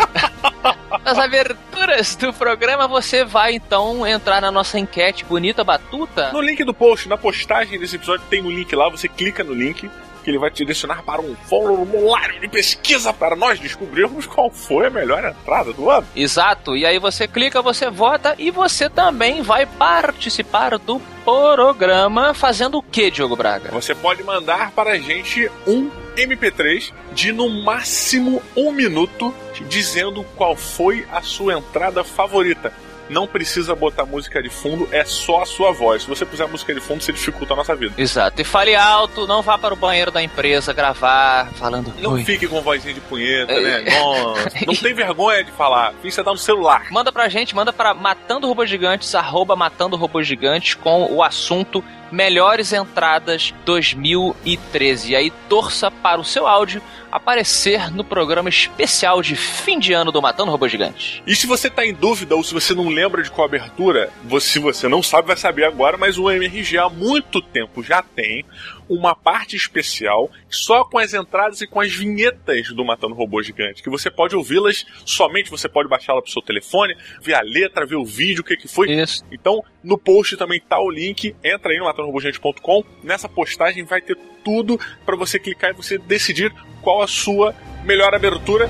[1.04, 6.32] das aberturas do programa, você vai então entrar na nossa enquete bonita batuta.
[6.32, 9.54] No link do post, na postagem desse episódio, tem um link lá, você clica no
[9.54, 9.90] link,
[10.24, 14.88] que ele vai te direcionar para um formulário de pesquisa para nós descobrirmos qual foi
[14.88, 16.08] a melhor entrada do ano.
[16.16, 22.78] Exato, e aí você clica, você vota e você também vai participar do programa fazendo
[22.78, 23.70] o que, Diogo Braga?
[23.72, 29.34] Você pode mandar para a gente um MP3 de no máximo um minuto
[29.68, 32.74] dizendo qual foi a sua entrada favorita.
[33.14, 36.02] Não precisa botar música de fundo, é só a sua voz.
[36.02, 37.94] Se você puser música de fundo, você dificulta a nossa vida.
[37.98, 41.94] Exato, e fale alto, não vá para o banheiro da empresa gravar, falando.
[42.00, 42.24] Não "Oi".
[42.26, 43.82] fique com vozinha de punheta, É.
[43.82, 44.00] né?
[44.00, 45.94] Nossa, não tem vergonha de falar.
[46.04, 46.88] Você tá no celular.
[46.90, 51.84] Manda pra gente, manda pra Matando Robôs Gigantes, arroba Matando Robôs Gigantes, com o assunto
[52.12, 55.12] Melhores Entradas 2013.
[55.12, 56.82] E aí torça para o seu áudio
[57.14, 61.22] aparecer no programa especial de fim de ano do Matando Robôs Gigantes.
[61.28, 64.58] E se você tá em dúvida ou se você não lembra de qual abertura, se
[64.58, 68.44] você não sabe, vai saber agora, mas o MRG há muito tempo já tem
[68.90, 73.82] uma parte especial só com as entradas e com as vinhetas do Matando Robô Gigante,
[73.82, 77.96] que você pode ouvi-las somente, você pode baixá-la pro seu telefone, ver a letra, ver
[77.96, 78.92] o vídeo, o que que foi.
[78.92, 79.24] Isso.
[79.32, 84.18] Então, no post também tá o link, entra aí no matandorobogigante.com, nessa postagem vai ter
[84.44, 88.70] tudo para você clicar e você decidir qual a sua melhor abertura.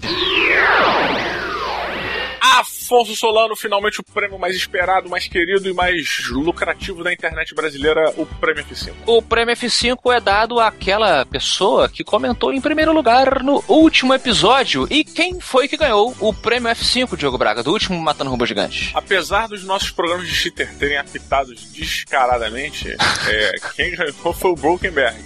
[2.54, 8.12] Afonso Solano, finalmente o prêmio mais esperado, mais querido e mais lucrativo da internet brasileira,
[8.16, 8.92] o Prêmio F5.
[9.06, 14.86] O prêmio F5 é dado àquela pessoa que comentou em primeiro lugar no último episódio.
[14.90, 18.92] E quem foi que ganhou o prêmio F5, Diogo Braga, do último Matando Robô Gigante?
[18.94, 22.94] Apesar dos nossos programas de cheater terem apitados descaradamente,
[23.28, 25.18] é, quem ganhou foi o Brokenberg.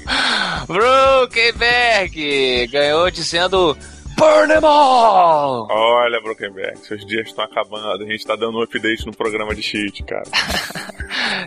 [0.67, 3.77] Brokenberg ganhou dizendo
[4.21, 5.67] Burn them all!
[5.71, 8.05] Olha, Brokenberg, seus dias estão acabando.
[8.05, 10.25] A gente tá dando um update no programa de cheat, cara.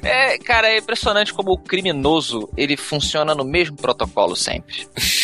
[0.03, 4.85] É, cara, é impressionante como o criminoso ele funciona no mesmo protocolo sempre.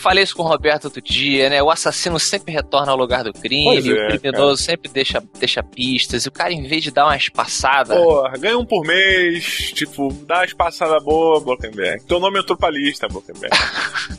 [0.00, 1.62] Falei isso com o Roberto outro dia, né?
[1.62, 6.24] O assassino sempre retorna ao lugar do crime, é, o criminoso sempre deixa, deixa pistas,
[6.24, 7.98] e o cara, em vez de dar umas passadas.
[7.98, 12.02] Porra, ganha um por mês, tipo, dá umas passadas boas, Brokenberg.
[12.06, 13.54] Teu nome entrou pra lista, Brokenberg.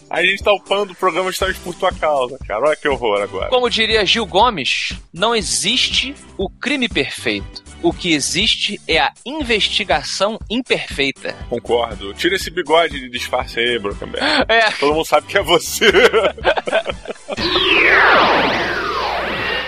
[0.08, 2.68] Aí a gente tá upando o programa justamente por tua causa, cara.
[2.68, 3.50] Olha que horror agora.
[3.50, 7.71] Como diria Gil Gomes, não existe o crime perfeito.
[7.84, 11.34] O que existe é a investigação imperfeita.
[11.50, 12.14] Concordo.
[12.14, 14.24] Tira esse bigode de disfarce aí, Brokenberg.
[14.48, 14.70] É.
[14.72, 15.92] Todo mundo sabe que é você.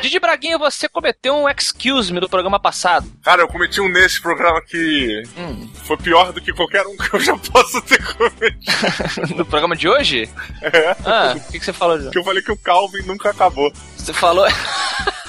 [0.02, 3.10] Didi Braguinha, você cometeu um excuse me do programa passado.
[3.24, 5.70] Cara, eu cometi um nesse programa que Hum.
[5.86, 9.34] foi pior do que qualquer um que eu já possa ter cometido.
[9.38, 10.30] No programa de hoje?
[10.62, 10.96] É.
[11.06, 12.12] Ah, o que, que você falou, João?
[12.12, 13.72] Que eu falei que o Calvin nunca acabou.
[13.98, 14.46] Você falou.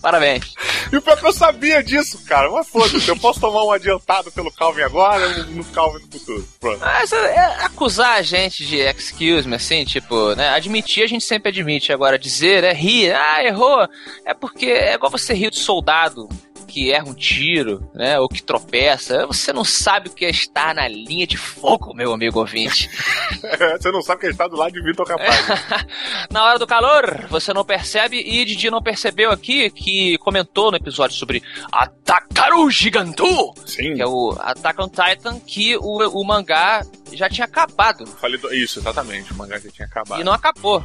[0.00, 0.54] Parabéns.
[0.90, 2.50] E o pior é que eu sabia disso, cara.
[2.50, 6.48] Mas foda-se, eu posso tomar um adiantado pelo Calvin agora ou no Calvin no futuro.
[6.58, 6.80] Pronto.
[6.80, 10.48] Mas é, acusar a gente de excuse me, assim, tipo, né?
[10.50, 11.92] Admitir a gente sempre admite.
[11.92, 13.86] Agora, dizer, é rir, ah, errou.
[14.24, 16.28] É porque é igual você rir de soldado
[16.70, 18.18] que erra um tiro, né?
[18.20, 19.26] Ou que tropeça.
[19.26, 22.88] Você não sabe o que é estar na linha de fogo, meu amigo ouvinte.
[23.80, 25.46] Você não sabe que ele tá do lado de Vitor Capaz.
[26.30, 30.76] na hora do calor, você não percebe, e Didi não percebeu aqui que comentou no
[30.76, 31.42] episódio sobre
[31.72, 33.94] Atacaru Gigantu, Sim.
[33.94, 38.06] que é o Attack on Titan, que o, o mangá já tinha acabado.
[38.06, 38.52] Falei do...
[38.54, 39.32] Isso, exatamente.
[39.32, 40.20] O mangá já tinha acabado.
[40.20, 40.84] E não acabou.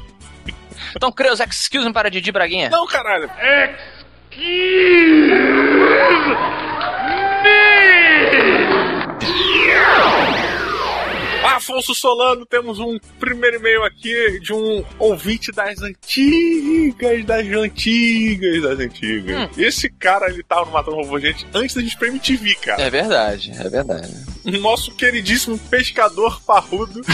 [0.96, 2.70] Então, Creus, excuse me para Didi Braguinha.
[2.70, 3.30] Não, caralho.
[11.46, 18.78] Afonso Solano, temos um primeiro e-mail aqui de um ouvinte das antigas, das antigas, das
[18.80, 19.58] antigas.
[19.58, 22.82] Esse cara, ele tava no Matando Robô Gente antes da gente pra MTV, cara.
[22.82, 24.14] É verdade, é verdade.
[24.60, 27.02] Nosso queridíssimo pescador parrudo.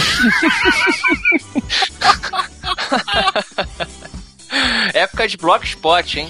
[4.93, 6.27] Época de Blogspot, hein?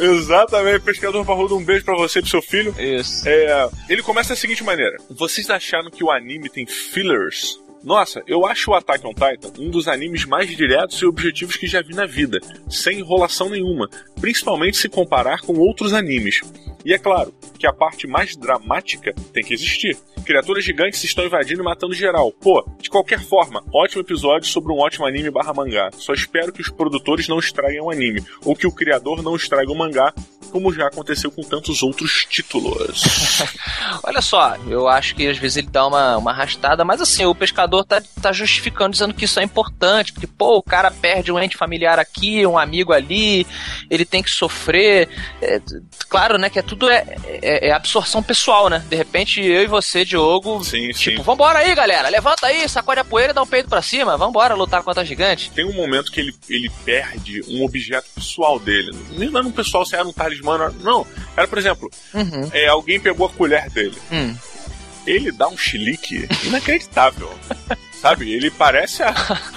[0.00, 2.74] Exatamente, pescador parrudo, um beijo pra você e pro seu filho.
[2.78, 3.28] Isso.
[3.28, 7.58] É, ele começa da seguinte maneira: Vocês acharam que o anime tem fillers?
[7.82, 11.66] Nossa, eu acho o Attack on Titan um dos animes mais diretos e objetivos que
[11.66, 13.88] já vi na vida, sem enrolação nenhuma,
[14.20, 16.40] principalmente se comparar com outros animes.
[16.84, 19.96] E é claro que a parte mais dramática tem que existir.
[20.24, 22.32] Criaturas gigantes estão invadindo e matando geral.
[22.32, 25.90] Pô, de qualquer forma, ótimo episódio sobre um ótimo anime barra mangá.
[25.92, 29.70] Só espero que os produtores não estraguem o anime, ou que o criador não estrague
[29.70, 30.12] o mangá,
[30.50, 33.02] como já aconteceu com tantos outros títulos.
[34.02, 37.34] Olha só, eu acho que às vezes ele dá uma, uma arrastada, mas assim, o
[37.34, 41.38] pescador tá, tá justificando, dizendo que isso é importante, porque, pô, o cara perde um
[41.38, 43.46] ente familiar aqui, um amigo ali,
[43.90, 45.08] ele tem que sofrer.
[45.40, 45.60] É,
[46.08, 48.84] claro, né, que é tudo é, é, é absorção pessoal, né?
[48.88, 51.22] De repente, eu e você, Diogo, Sim, tipo, sim.
[51.22, 54.54] vambora aí, galera, levanta aí, sacode a poeira e dá um peito pra cima, vambora
[54.54, 55.50] lutar contra a gigante.
[55.50, 58.90] Tem um momento que ele, ele perde um objeto pessoal dele.
[59.16, 61.06] Nem não era um pessoal, se era um talismã, era- não.
[61.36, 62.50] Era, por exemplo, Uhum.
[62.52, 63.96] é, alguém pegou a colher dele.
[64.12, 64.34] Hum.
[65.06, 67.30] Ele dá um chilique inacreditável.
[68.00, 68.32] Sabe?
[68.32, 69.10] Ele parece a,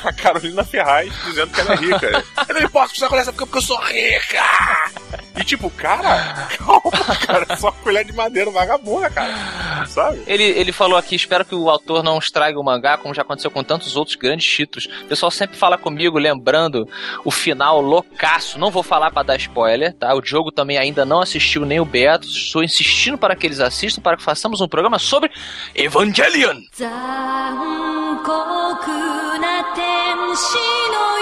[0.03, 2.25] a Carolina Ferraz dizendo que ela é rica.
[2.49, 4.43] Eu não que você colher essa porque eu sou rica!
[5.35, 9.85] E tipo, cara, calma, cara, é só colher de madeira vagabunda, cara.
[9.87, 10.21] Sabe?
[10.27, 13.49] Ele, ele falou aqui, espero que o autor não estrague o mangá, como já aconteceu
[13.49, 14.87] com tantos outros grandes títulos.
[15.03, 16.87] O pessoal sempre fala comigo, lembrando
[17.25, 18.59] o final loucaço.
[18.59, 20.13] Não vou falar pra dar spoiler, tá?
[20.13, 22.27] O Diogo também ainda não assistiu, nem o Beto.
[22.27, 25.31] Estou insistindo para que eles assistam, para que façamos um programa sobre
[25.73, 26.61] Evangelion.
[28.23, 30.55] 酷な天使
[30.93, 31.12] の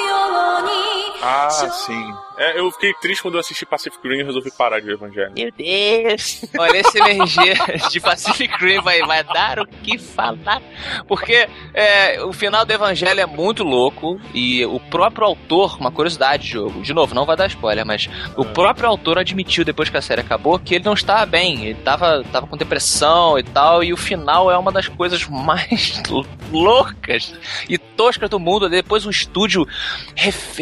[1.21, 2.13] Ah, sim.
[2.37, 5.31] É, eu fiquei triste quando eu assisti Pacific Rim e resolvi parar de ver Evangelho.
[5.37, 6.41] Meu Deus!
[6.57, 10.59] Olha, esse MRG de Pacific Rim vai, vai dar o que falar.
[11.07, 16.47] Porque é, o final do Evangelho é muito louco e o próprio autor, uma curiosidade,
[16.47, 20.01] jogo, de novo, não vai dar spoiler, mas o próprio autor admitiu depois que a
[20.01, 23.93] série acabou que ele não estava bem, ele tava, tava com depressão e tal, e
[23.93, 26.01] o final é uma das coisas mais
[26.51, 27.33] loucas
[27.69, 28.67] e toscas do mundo.
[28.69, 29.67] Depois o estúdio
[30.15, 30.57] ref-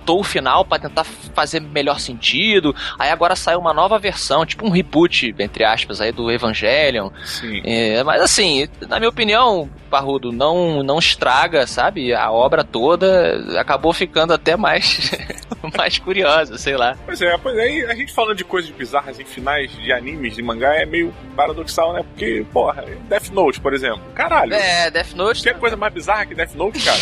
[0.00, 2.74] recortou o final pra tentar fazer melhor sentido.
[2.98, 7.10] Aí agora saiu uma nova versão, tipo um reboot, entre aspas, aí do Evangelion.
[7.24, 7.60] Sim.
[7.64, 12.14] É, mas assim, na minha opinião, Parrudo, não, não estraga, sabe?
[12.14, 15.10] A obra toda acabou ficando até mais,
[15.76, 16.96] mais curiosa, sei lá.
[17.04, 20.34] Pois é, pois é, e a gente falando de coisas bizarras em finais de animes,
[20.36, 22.02] de mangá, é meio paradoxal, né?
[22.02, 24.00] Porque, porra, Death Note, por exemplo.
[24.14, 24.54] Caralho.
[24.54, 25.42] É, Death Note.
[25.42, 26.98] Tem coisa mais bizarra que Death Note, cara?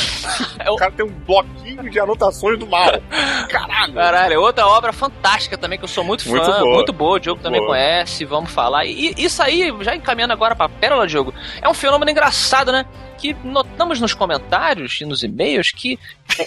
[0.61, 2.91] É o- cara tem um bloquinho de anotações do mal.
[3.49, 3.93] Caralho.
[3.95, 7.09] Caralho, é outra obra fantástica também, que eu sou muito fã, Muito muito boa.
[7.11, 7.73] boa, o Diogo Muito também boa.
[7.73, 8.85] conhece, vamos falar.
[8.85, 11.33] E isso aí, já encaminhando agora pra Pérola, Diogo,
[11.63, 12.78] é um fenômeno engraçado, né?
[13.19, 15.99] Que notamos nos comentários e nos e-mails que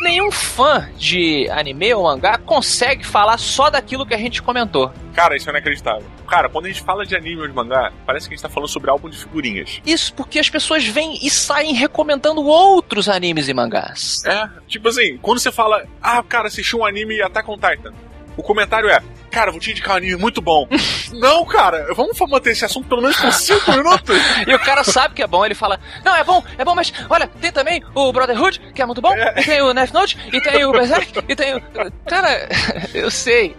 [0.00, 4.92] nenhum fã de anime ou mangá consegue falar só daquilo que a gente comentou.
[5.14, 6.06] Cara, isso é inacreditável.
[6.26, 8.48] Cara, quando a gente fala de anime ou de mangá, parece que a gente tá
[8.48, 9.80] falando sobre álbum de figurinhas.
[9.84, 14.22] Isso porque as pessoas vêm e saem recomendando outros animes e mangás.
[14.24, 17.92] É, tipo assim, quando você fala, ah, cara, assisti um anime Attack on Titan,
[18.36, 20.68] o comentário é, cara, vou te indicar um anime muito bom.
[21.12, 24.18] Não, cara, vamos manter esse assunto pelo menos por 5 minutos.
[24.46, 26.92] E o cara sabe que é bom, ele fala: Não, é bom, é bom, mas
[27.08, 30.40] olha, tem também o Brotherhood, que é muito bom, e tem o Knife Note, e
[30.40, 31.62] tem o Berserk, e tem o.
[32.06, 32.48] Cara,
[32.94, 33.54] eu sei.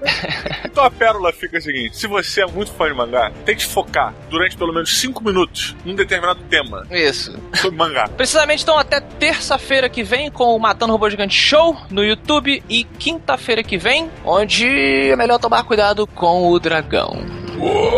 [0.65, 4.13] Então a pérola fica a seguinte: se você é muito fã de mangá, tente focar
[4.29, 7.37] durante pelo menos 5 minutos num determinado tema Isso.
[7.55, 8.07] sobre mangá.
[8.07, 12.83] Precisamente então até terça-feira que vem com o Matando Robô Gigante Show no YouTube e
[12.83, 17.17] quinta-feira que vem, onde é melhor tomar tomar cuidado com o dragão.
[17.59, 17.89] Uou!